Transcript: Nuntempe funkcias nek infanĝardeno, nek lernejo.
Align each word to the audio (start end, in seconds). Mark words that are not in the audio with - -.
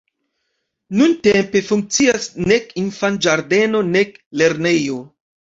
Nuntempe 1.01 1.61
funkcias 1.67 2.25
nek 2.53 2.73
infanĝardeno, 2.85 3.83
nek 3.93 4.19
lernejo. 4.43 4.99